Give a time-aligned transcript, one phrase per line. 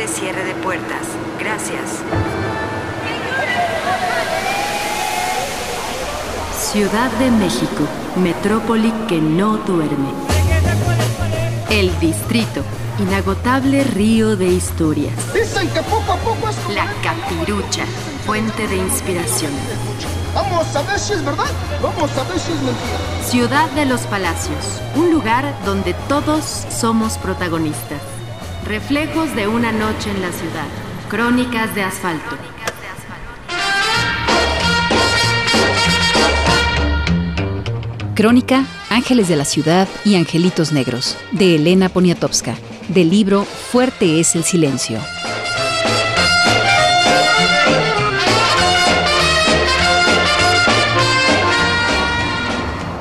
[0.00, 1.06] de cierre de puertas.
[1.38, 2.00] Gracias.
[6.58, 7.84] Ciudad de México,
[8.16, 10.08] metrópoli que no duerme.
[11.68, 12.62] El distrito,
[12.98, 15.12] inagotable río de historias.
[15.34, 17.84] Dicen que poco a poco es como La capirucha,
[18.24, 19.52] fuente de inspiración.
[20.34, 21.50] Vamos a ver si es verdad,
[21.82, 23.22] vamos a ver si es mentira.
[23.22, 28.19] Ciudad de los Palacios, un lugar donde todos somos protagonistas.
[28.66, 30.66] Reflejos de una noche en la ciudad.
[31.08, 32.36] Crónicas de asfalto.
[38.14, 42.56] Crónica Ángeles de la Ciudad y Angelitos Negros, de Elena Poniatowska,
[42.88, 44.98] del libro Fuerte es el Silencio.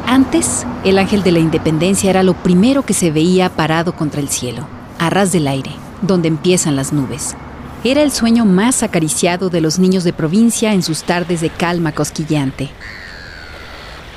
[0.08, 4.30] Antes, el ángel de la independencia era lo primero que se veía parado contra el
[4.30, 4.67] cielo,
[4.99, 5.71] a ras del aire,
[6.02, 7.36] donde empiezan las nubes.
[7.83, 11.94] Era el sueño más acariciado de los niños de provincia en sus tardes de calma
[11.94, 12.69] cosquilleante.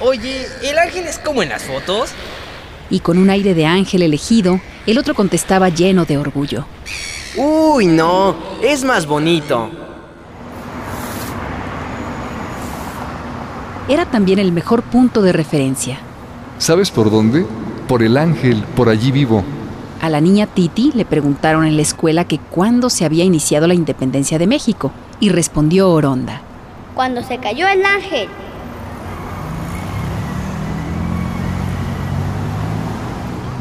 [0.01, 2.11] Oye, ¿el ángel es como en las fotos?
[2.91, 6.67] Y con un aire de ángel elegido, el otro contestaba lleno de orgullo.
[7.37, 9.71] Uy, no, es más bonito.
[13.89, 15.99] Era también el mejor punto de referencia.
[16.59, 17.47] ¿Sabes por dónde?
[17.87, 19.45] Por el ángel, por allí vivo.
[20.03, 23.75] A la niña Titi le preguntaron en la escuela que cuándo se había iniciado la
[23.75, 26.43] independencia de México, y respondió Oronda.
[26.97, 28.29] Cuando se cayó el ángel.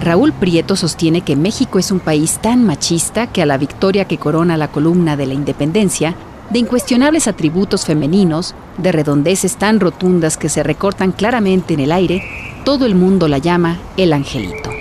[0.03, 4.17] Raúl Prieto sostiene que México es un país tan machista que a la victoria que
[4.17, 6.15] corona la columna de la independencia,
[6.49, 12.23] de incuestionables atributos femeninos, de redondeces tan rotundas que se recortan claramente en el aire,
[12.65, 14.80] todo el mundo la llama el angelito.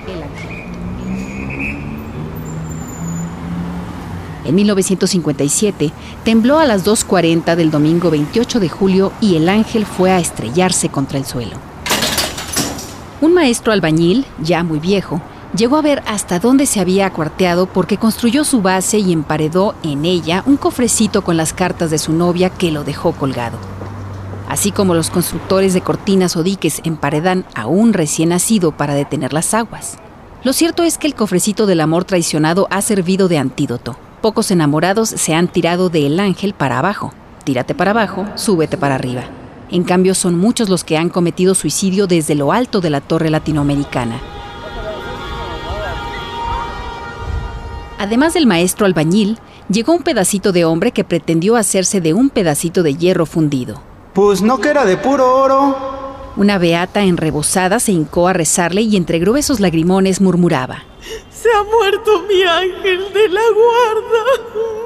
[4.51, 5.93] En 1957
[6.25, 10.89] tembló a las 2.40 del domingo 28 de julio y el ángel fue a estrellarse
[10.89, 11.53] contra el suelo.
[13.21, 15.23] Un maestro albañil, ya muy viejo,
[15.57, 20.05] llegó a ver hasta dónde se había acuarteado porque construyó su base y emparedó en
[20.05, 23.57] ella un cofrecito con las cartas de su novia que lo dejó colgado.
[24.49, 29.33] Así como los constructores de cortinas o diques emparedan a un recién nacido para detener
[29.33, 29.99] las aguas.
[30.43, 33.97] Lo cierto es que el cofrecito del amor traicionado ha servido de antídoto.
[34.21, 37.15] Pocos enamorados se han tirado del ángel para abajo.
[37.45, 39.23] Tírate para abajo, súbete para arriba.
[39.71, 43.31] En cambio, son muchos los que han cometido suicidio desde lo alto de la torre
[43.31, 44.21] latinoamericana.
[47.99, 49.39] Además del maestro albañil,
[49.71, 53.81] llegó un pedacito de hombre que pretendió hacerse de un pedacito de hierro fundido.
[54.13, 55.77] Pues no que era de puro oro.
[56.37, 60.85] Una beata enrebozada se hincó a rezarle y entre gruesos lagrimones murmuraba.
[61.41, 64.81] Se ha muerto mi ángel de la guarda.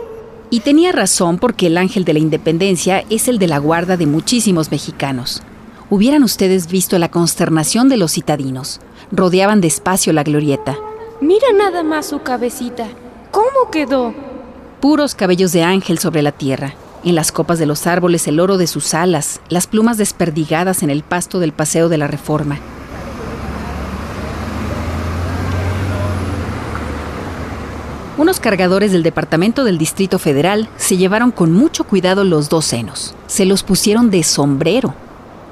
[0.51, 4.07] Y tenía razón porque el ángel de la independencia es el de la guarda de
[4.07, 5.43] muchísimos mexicanos.
[5.91, 8.81] Hubieran ustedes visto la consternación de los citadinos.
[9.11, 10.77] Rodeaban despacio la glorieta.
[11.21, 12.87] Mira nada más su cabecita.
[13.33, 14.15] ¿Cómo quedó?
[14.81, 16.75] Puros cabellos de ángel sobre la tierra.
[17.03, 20.91] En las copas de los árboles el oro de sus alas, las plumas desperdigadas en
[20.91, 22.61] el pasto del Paseo de la Reforma.
[28.17, 33.13] Unos cargadores del Departamento del Distrito Federal se llevaron con mucho cuidado los dos senos.
[33.27, 34.95] Se los pusieron de sombrero.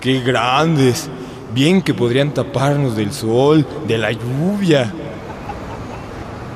[0.00, 1.08] ¡Qué grandes!
[1.52, 4.92] Bien que podrían taparnos del sol, de la lluvia.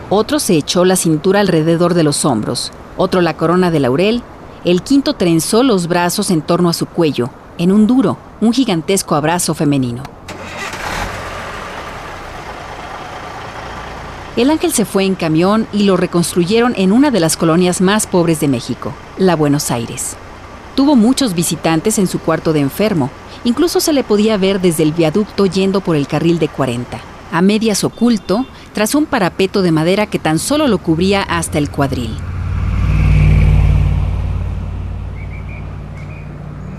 [0.09, 4.23] Otro se echó la cintura alrededor de los hombros, otro la corona de laurel,
[4.65, 9.17] el quinto trenzó los brazos en torno a su cuello, en un duro, un gigantesco
[9.17, 10.16] abrazo femenino.
[14.37, 18.07] El ángel se fue en camión y lo reconstruyeron en una de las colonias más
[18.07, 20.15] pobres de México, la Buenos Aires.
[20.75, 23.09] Tuvo muchos visitantes en su cuarto de enfermo,
[23.45, 27.01] incluso se le podía ver desde el viaducto yendo por el carril de 40,
[27.33, 28.45] a medias oculto,
[28.75, 32.15] tras un parapeto de madera que tan solo lo cubría hasta el cuadril.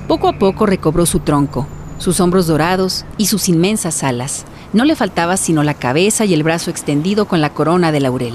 [0.07, 1.65] Poco a poco recobró su tronco,
[1.97, 4.45] sus hombros dorados y sus inmensas alas.
[4.73, 8.33] No le faltaba sino la cabeza y el brazo extendido con la corona de laurel.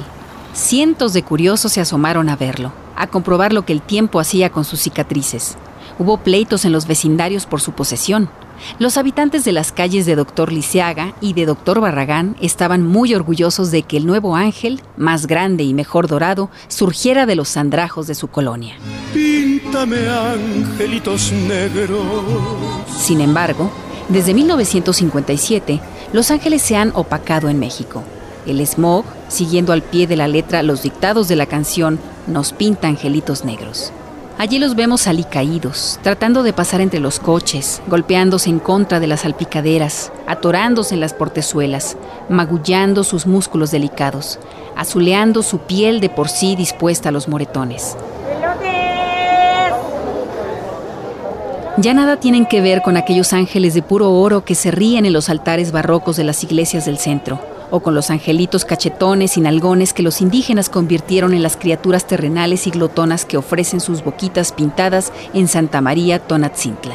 [0.54, 4.64] Cientos de curiosos se asomaron a verlo, a comprobar lo que el tiempo hacía con
[4.64, 5.56] sus cicatrices.
[5.98, 8.30] Hubo pleitos en los vecindarios por su posesión.
[8.78, 13.70] Los habitantes de las calles de Doctor Lisiaga y de Doctor Barragán estaban muy orgullosos
[13.70, 18.14] de que el nuevo ángel, más grande y mejor dorado, surgiera de los andrajos de
[18.14, 18.76] su colonia.
[19.12, 22.04] Píntame angelitos negros.
[22.96, 23.70] Sin embargo,
[24.08, 25.80] desde 1957,
[26.12, 28.02] los ángeles se han opacado en México.
[28.46, 32.88] El smog, siguiendo al pie de la letra los dictados de la canción, nos pinta
[32.88, 33.92] angelitos negros.
[34.38, 39.20] Allí los vemos alicaídos, tratando de pasar entre los coches, golpeándose en contra de las
[39.20, 41.96] salpicaderas, atorándose en las portezuelas,
[42.28, 44.40] magullando sus músculos delicados,
[44.76, 47.96] azuleando su piel de por sí dispuesta a los moretones.
[51.78, 55.14] Ya nada tienen que ver con aquellos ángeles de puro oro que se ríen en
[55.14, 57.40] los altares barrocos de las iglesias del centro,
[57.70, 62.66] o con los angelitos cachetones y nalgones que los indígenas convirtieron en las criaturas terrenales
[62.66, 66.94] y glotonas que ofrecen sus boquitas pintadas en Santa María Tonatzintla.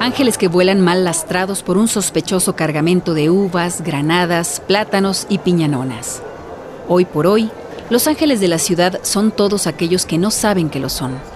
[0.00, 6.20] Ángeles que vuelan mal lastrados por un sospechoso cargamento de uvas, granadas, plátanos y piñanonas.
[6.88, 7.48] Hoy por hoy,
[7.90, 11.33] los ángeles de la ciudad son todos aquellos que no saben que lo son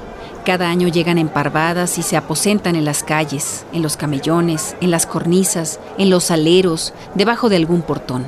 [0.48, 5.04] cada año llegan emparvadas y se aposentan en las calles, en los camellones, en las
[5.04, 8.24] cornisas, en los aleros, debajo de algún portón.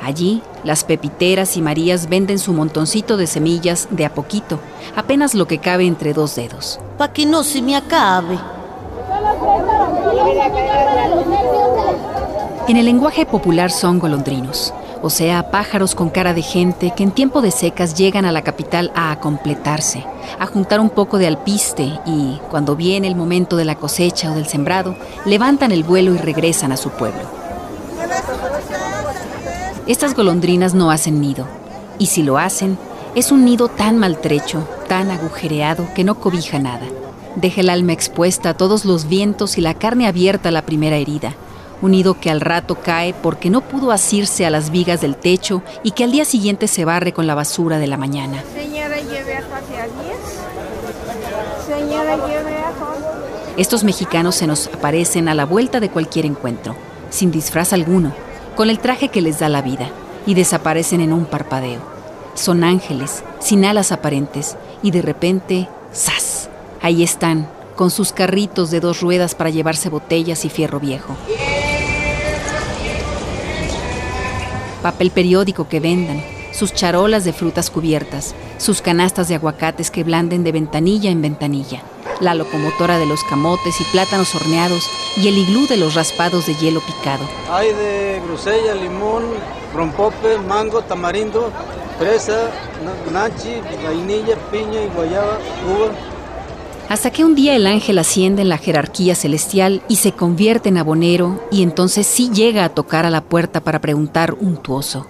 [0.00, 4.60] Allí, las pepiteras y Marías venden su montoncito de semillas de a poquito,
[4.94, 6.78] apenas lo que cabe entre dos dedos.
[6.96, 8.38] Para que no se me acabe.
[12.68, 14.72] En el lenguaje popular son golondrinos,
[15.02, 18.42] o sea, pájaros con cara de gente que en tiempo de secas llegan a la
[18.42, 20.04] capital a completarse,
[20.38, 24.36] a juntar un poco de alpiste y, cuando viene el momento de la cosecha o
[24.36, 24.94] del sembrado,
[25.24, 27.22] levantan el vuelo y regresan a su pueblo.
[29.88, 31.46] Estas golondrinas no hacen nido,
[31.98, 32.78] y si lo hacen,
[33.16, 36.86] es un nido tan maltrecho, tan agujereado, que no cobija nada.
[37.34, 40.96] Deja el alma expuesta a todos los vientos y la carne abierta a la primera
[40.96, 41.34] herida
[41.82, 45.62] un nido que al rato cae porque no pudo asirse a las vigas del techo
[45.82, 48.42] y que al día siguiente se barre con la basura de la mañana.
[48.54, 49.42] Señora, lleve a
[51.66, 52.72] Señora, lleve a
[53.56, 56.76] Estos mexicanos se nos aparecen a la vuelta de cualquier encuentro,
[57.10, 58.12] sin disfraz alguno,
[58.56, 59.90] con el traje que les da la vida,
[60.24, 61.80] y desaparecen en un parpadeo.
[62.34, 66.48] Son ángeles, sin alas aparentes, y de repente, ¡zas!
[66.80, 71.16] Ahí están, con sus carritos de dos ruedas para llevarse botellas y fierro viejo.
[74.82, 80.44] Papel periódico que vendan, sus charolas de frutas cubiertas, sus canastas de aguacates que blanden
[80.44, 81.82] de ventanilla en ventanilla,
[82.20, 84.84] la locomotora de los camotes y plátanos horneados
[85.16, 87.24] y el iglú de los raspados de hielo picado.
[87.50, 89.24] Hay de grusella, limón,
[89.74, 91.50] rompope, mango, tamarindo,
[91.98, 92.50] fresa,
[93.84, 96.11] vainilla, piña y guayaba, uva
[96.92, 100.76] hasta que un día el ángel asciende en la jerarquía celestial y se convierte en
[100.76, 105.06] abonero y entonces sí llega a tocar a la puerta para preguntar untuoso.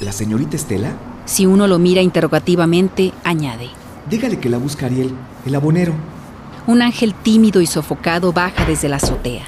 [0.00, 0.96] ¿La señorita Estela?
[1.26, 3.68] Si uno lo mira interrogativamente, añade.
[4.10, 5.14] Dígale que la busca Ariel,
[5.46, 5.92] el abonero.
[6.66, 9.46] Un ángel tímido y sofocado baja desde la azotea.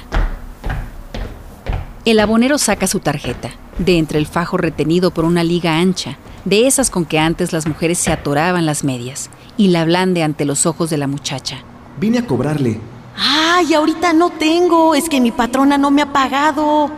[2.05, 6.67] El abonero saca su tarjeta, de entre el fajo retenido por una liga ancha, de
[6.67, 9.29] esas con que antes las mujeres se atoraban las medias,
[9.59, 11.57] y la blande ante los ojos de la muchacha.
[11.99, 12.79] Vine a cobrarle.
[13.17, 14.95] ¡Ay, ahorita no tengo!
[14.95, 16.89] Es que mi patrona no me ha pagado.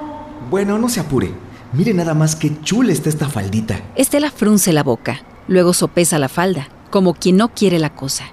[0.47, 1.33] Bueno, no se apure.
[1.73, 3.81] Mire nada más qué chula está esta faldita.
[3.95, 8.25] Estela frunce la boca, luego sopesa la falda, como quien no quiere la cosa.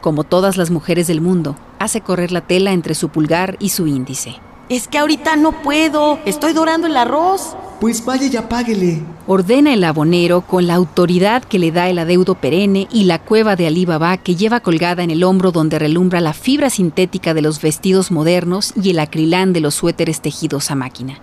[0.00, 3.88] Como todas las mujeres del mundo, hace correr la tela entre su pulgar y su
[3.88, 4.36] índice.
[4.72, 6.18] Es que ahorita no puedo.
[6.24, 7.54] Estoy dorando el arroz.
[7.78, 9.02] Pues vaya y apáguele.
[9.26, 13.54] Ordena el abonero con la autoridad que le da el adeudo perenne y la cueva
[13.54, 17.60] de Alibaba que lleva colgada en el hombro donde relumbra la fibra sintética de los
[17.60, 21.18] vestidos modernos y el acrilán de los suéteres tejidos a máquina.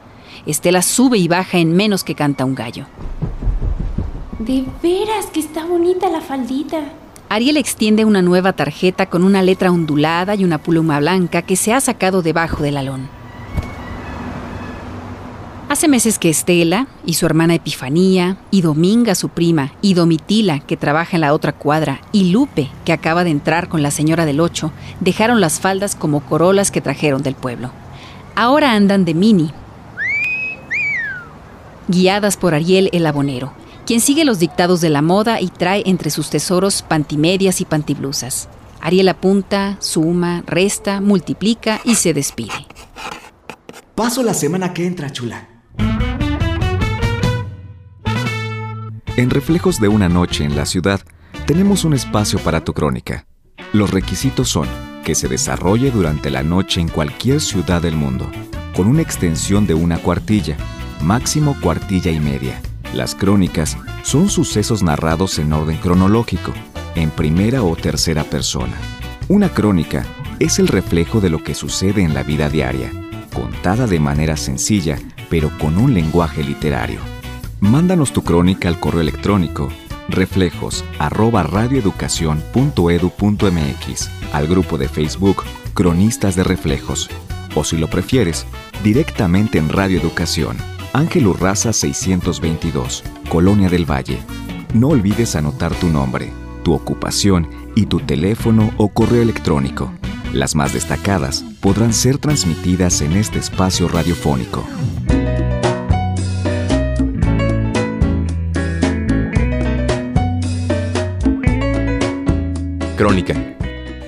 [0.46, 2.86] Estela sube y baja en menos que canta un gallo.
[4.38, 6.84] De veras que está bonita la faldita.
[7.30, 11.74] Ariel extiende una nueva tarjeta con una letra ondulada y una pluma blanca que se
[11.74, 13.19] ha sacado debajo del alón.
[15.70, 20.78] Hace meses que Estela y su hermana Epifanía, y Dominga, su prima, y Domitila, que
[20.78, 24.40] trabaja en la otra cuadra, y Lupe, que acaba de entrar con la señora del
[24.40, 27.70] ocho, dejaron las faldas como corolas que trajeron del pueblo.
[28.34, 29.52] Ahora andan de mini,
[31.88, 33.54] guiadas por Ariel el abonero,
[33.86, 38.50] quien sigue los dictados de la moda y trae entre sus tesoros pantimedias y pantiblusas.
[38.82, 42.66] Ariel apunta, suma, resta, multiplica y se despide.
[43.94, 45.59] Paso la semana que entra, chula.
[49.20, 51.02] En Reflejos de una noche en la ciudad,
[51.46, 53.26] tenemos un espacio para tu crónica.
[53.74, 54.66] Los requisitos son
[55.04, 58.32] que se desarrolle durante la noche en cualquier ciudad del mundo,
[58.74, 60.56] con una extensión de una cuartilla,
[61.02, 62.62] máximo cuartilla y media.
[62.94, 66.54] Las crónicas son sucesos narrados en orden cronológico,
[66.96, 68.78] en primera o tercera persona.
[69.28, 70.06] Una crónica
[70.40, 72.90] es el reflejo de lo que sucede en la vida diaria
[73.34, 74.98] contada de manera sencilla,
[75.30, 77.19] pero con un lenguaje literario.
[77.60, 79.70] Mándanos tu crónica al correo electrónico
[80.10, 81.42] reflejos arroba
[84.34, 87.10] al grupo de Facebook Cronistas de Reflejos,
[87.56, 88.46] o si lo prefieres,
[88.84, 90.58] directamente en Radio Educación,
[90.94, 94.20] Ángel Urraza 622, Colonia del Valle.
[94.74, 96.32] No olvides anotar tu nombre,
[96.64, 99.92] tu ocupación y tu teléfono o correo electrónico.
[100.34, 104.64] Las más destacadas podrán ser transmitidas en este espacio radiofónico.
[113.00, 113.34] Crónica.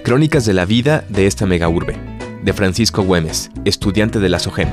[0.03, 1.95] Crónicas de la vida de esta mega urbe,
[2.43, 4.67] de Francisco Güemes, estudiante de la SOGEM.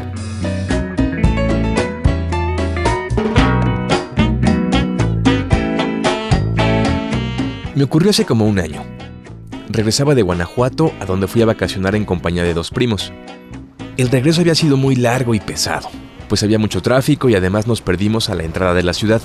[7.77, 8.83] Me ocurrió hace como un año.
[9.69, 13.13] Regresaba de Guanajuato a donde fui a vacacionar en compañía de dos primos.
[13.97, 15.89] El regreso había sido muy largo y pesado,
[16.29, 19.23] pues había mucho tráfico y además nos perdimos a la entrada de la ciudad.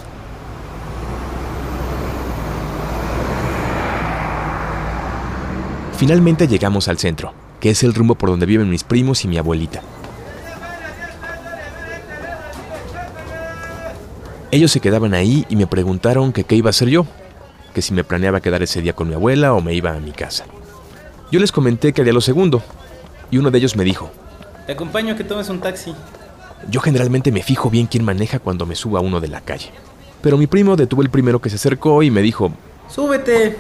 [6.04, 7.32] Finalmente llegamos al centro,
[7.62, 9.82] que es el rumbo por donde viven mis primos y mi abuelita.
[14.52, 17.06] Ellos se quedaban ahí y me preguntaron que qué iba a hacer yo,
[17.74, 20.12] que si me planeaba quedar ese día con mi abuela o me iba a mi
[20.12, 20.44] casa.
[21.32, 22.62] Yo les comenté que haría lo segundo,
[23.32, 24.12] y uno de ellos me dijo,
[24.66, 25.96] Te acompaño a que tomes un taxi.
[26.70, 29.72] Yo generalmente me fijo bien quién maneja cuando me suba uno de la calle.
[30.22, 32.52] Pero mi primo detuvo el primero que se acercó y me dijo,
[32.90, 33.56] Súbete.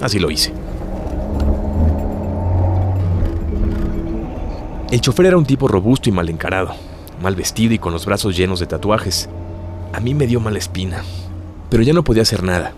[0.00, 0.63] Así lo hice.
[4.94, 6.72] El chofer era un tipo robusto y mal encarado,
[7.20, 9.28] mal vestido y con los brazos llenos de tatuajes.
[9.92, 11.02] A mí me dio mala espina,
[11.68, 12.74] pero ya no podía hacer nada.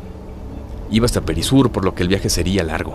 [0.90, 2.94] Iba hasta Perisur, por lo que el viaje sería largo.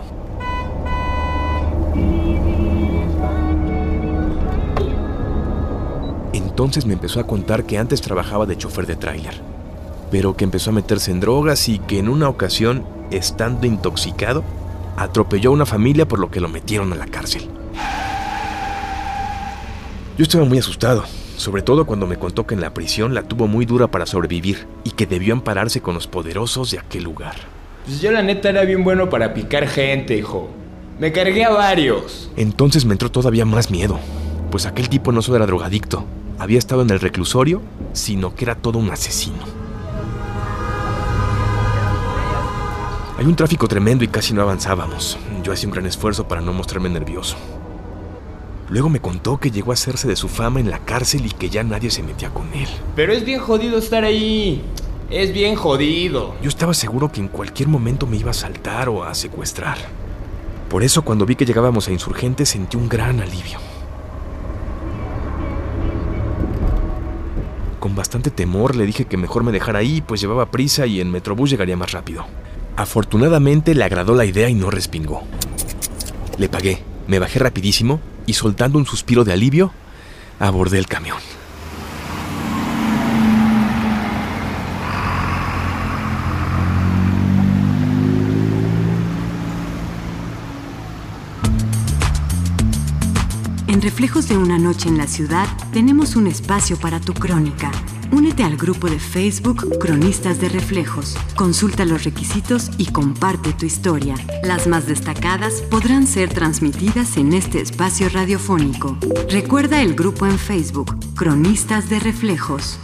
[6.32, 9.40] Entonces me empezó a contar que antes trabajaba de chofer de tráiler,
[10.10, 14.42] pero que empezó a meterse en drogas y que en una ocasión, estando intoxicado,
[14.96, 17.61] atropelló a una familia por lo que lo metieron a la cárcel.
[20.18, 21.04] Yo estaba muy asustado,
[21.38, 24.66] sobre todo cuando me contó que en la prisión la tuvo muy dura para sobrevivir
[24.84, 27.34] y que debió ampararse con los poderosos de aquel lugar.
[27.86, 30.50] Pues yo la neta era bien bueno para picar gente, hijo.
[30.98, 32.30] Me cargué a varios.
[32.36, 33.98] Entonces me entró todavía más miedo,
[34.50, 36.04] pues aquel tipo no solo era drogadicto,
[36.38, 37.62] había estado en el reclusorio,
[37.94, 39.42] sino que era todo un asesino.
[43.18, 45.16] Hay un tráfico tremendo y casi no avanzábamos.
[45.42, 47.36] Yo hacía un gran esfuerzo para no mostrarme nervioso.
[48.72, 51.50] Luego me contó que llegó a hacerse de su fama en la cárcel y que
[51.50, 52.68] ya nadie se metía con él.
[52.96, 54.62] Pero es bien jodido estar ahí.
[55.10, 56.34] Es bien jodido.
[56.40, 59.76] Yo estaba seguro que en cualquier momento me iba a saltar o a secuestrar.
[60.70, 63.58] Por eso cuando vi que llegábamos a Insurgentes sentí un gran alivio.
[67.78, 71.10] Con bastante temor le dije que mejor me dejara ahí, pues llevaba prisa y en
[71.10, 72.24] Metrobús llegaría más rápido.
[72.76, 75.24] Afortunadamente le agradó la idea y no respingó.
[76.38, 79.72] Le pagué, me bajé rapidísimo y soltando un suspiro de alivio,
[80.38, 81.18] abordé el camión.
[93.68, 97.70] En Reflejos de una noche en la ciudad tenemos un espacio para tu crónica.
[98.12, 101.16] Únete al grupo de Facebook Cronistas de Reflejos.
[101.34, 104.16] Consulta los requisitos y comparte tu historia.
[104.44, 108.98] Las más destacadas podrán ser transmitidas en este espacio radiofónico.
[109.30, 112.78] Recuerda el grupo en Facebook Cronistas de Reflejos.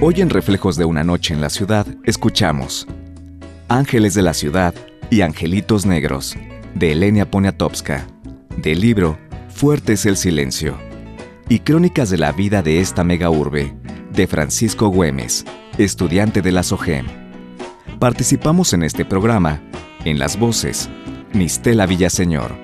[0.00, 2.88] Hoy en Reflejos de una noche en la ciudad escuchamos
[3.68, 4.74] Ángeles de la ciudad
[5.10, 6.34] y Angelitos Negros,
[6.74, 8.06] de Elenia Poniatowska,
[8.56, 9.18] del libro
[9.62, 10.76] Fuerte es el silencio,
[11.48, 13.72] y Crónicas de la vida de esta mega urbe,
[14.12, 15.44] de Francisco Güemes,
[15.78, 17.06] estudiante de la SOGEM.
[18.00, 19.62] Participamos en este programa
[20.04, 20.90] en las voces
[21.32, 22.56] Nistela Villaseñor,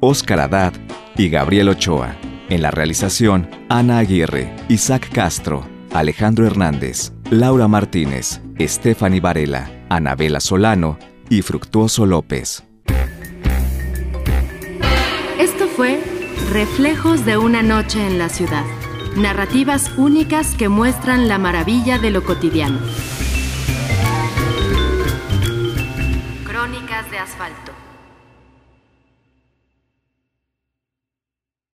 [0.00, 0.72] Óscar Haddad
[1.16, 2.16] y Gabriel Ochoa.
[2.48, 10.98] En la realización, Ana Aguirre, Isaac Castro, Alejandro Hernández, Laura Martínez, Stephanie Varela, Anabela Solano
[11.28, 12.64] y Fructuoso López.
[15.38, 16.09] Esto fue
[16.48, 18.64] Reflejos de una noche en la ciudad.
[19.16, 22.80] Narrativas únicas que muestran la maravilla de lo cotidiano.
[26.44, 27.69] Crónicas de asfalto.